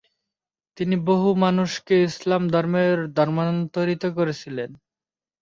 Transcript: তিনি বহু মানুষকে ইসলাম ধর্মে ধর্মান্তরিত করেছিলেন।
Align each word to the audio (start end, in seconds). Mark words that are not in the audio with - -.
তিনি 0.77 0.95
বহু 1.05 1.29
মানুষকে 1.43 1.95
ইসলাম 2.03 2.41
ধর্মে 2.49 2.83
ধর্মান্তরিত 3.17 4.03
করেছিলেন। 4.17 4.69